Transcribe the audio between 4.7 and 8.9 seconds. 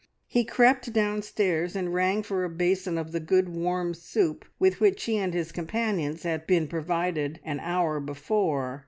which he and his companions had been provided an hour before.